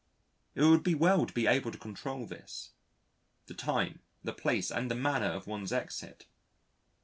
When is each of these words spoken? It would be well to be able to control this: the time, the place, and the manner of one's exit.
It 0.55 0.63
would 0.63 0.81
be 0.81 0.95
well 0.95 1.27
to 1.27 1.31
be 1.31 1.45
able 1.45 1.69
to 1.71 1.77
control 1.77 2.25
this: 2.25 2.71
the 3.45 3.53
time, 3.53 3.99
the 4.23 4.33
place, 4.33 4.71
and 4.71 4.89
the 4.89 4.95
manner 4.95 5.27
of 5.29 5.45
one's 5.45 5.71
exit. 5.71 6.25